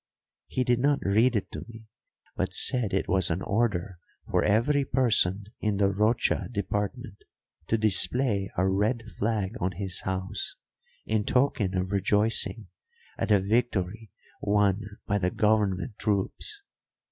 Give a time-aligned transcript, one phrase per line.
[0.47, 1.83] He did not read it to me,
[2.35, 3.99] but said it was an order
[4.31, 7.23] for every person in the Rocha department
[7.67, 10.55] to display a red flag on his house
[11.05, 12.65] in token of rejoicing
[13.19, 14.09] at a victory
[14.41, 16.63] won by the government troops.